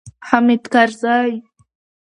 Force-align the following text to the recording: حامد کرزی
حامد 0.27 0.63
کرزی 0.73 1.31